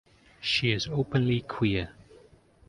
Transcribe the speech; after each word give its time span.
She 0.39 0.71
is 0.71 0.87
openly 0.87 1.41
queer. 1.41 1.93